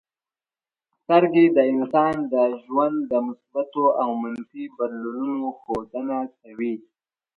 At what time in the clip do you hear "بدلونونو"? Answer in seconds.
4.77-5.47